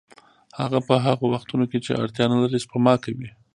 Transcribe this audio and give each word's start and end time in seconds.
هغه 0.59 0.79
په 0.87 0.95
هغو 1.05 1.25
وختونو 1.33 1.65
کې 1.71 1.79
چې 1.85 1.99
اړتیا 2.03 2.25
نلري 2.31 2.59
سپما 2.65 2.93
کوي 3.03 3.29